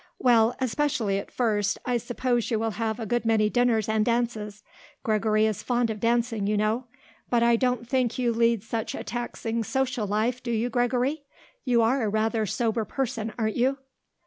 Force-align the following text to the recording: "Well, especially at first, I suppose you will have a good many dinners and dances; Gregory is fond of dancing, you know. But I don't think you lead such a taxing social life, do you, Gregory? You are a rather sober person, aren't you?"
"Well, 0.17 0.55
especially 0.59 1.19
at 1.19 1.29
first, 1.29 1.77
I 1.85 1.97
suppose 1.97 2.49
you 2.49 2.57
will 2.57 2.71
have 2.71 2.99
a 2.99 3.05
good 3.05 3.23
many 3.23 3.51
dinners 3.51 3.87
and 3.87 4.03
dances; 4.03 4.63
Gregory 5.03 5.45
is 5.45 5.61
fond 5.61 5.91
of 5.91 5.99
dancing, 5.99 6.47
you 6.47 6.57
know. 6.57 6.85
But 7.29 7.43
I 7.43 7.55
don't 7.55 7.87
think 7.87 8.17
you 8.17 8.33
lead 8.33 8.63
such 8.63 8.95
a 8.95 9.03
taxing 9.03 9.63
social 9.63 10.07
life, 10.07 10.41
do 10.41 10.49
you, 10.49 10.71
Gregory? 10.71 11.21
You 11.65 11.83
are 11.83 12.01
a 12.01 12.09
rather 12.09 12.47
sober 12.47 12.83
person, 12.83 13.31
aren't 13.37 13.57
you?" 13.57 13.77